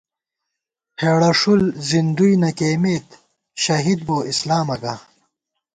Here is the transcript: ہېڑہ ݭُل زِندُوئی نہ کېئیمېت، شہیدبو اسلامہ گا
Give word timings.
ہېڑہ 1.01 1.31
ݭُل 1.39 1.61
زِندُوئی 1.87 2.35
نہ 2.41 2.49
کېئیمېت، 2.57 3.07
شہیدبو 3.63 4.17
اسلامہ 4.31 4.75
گا 4.81 4.93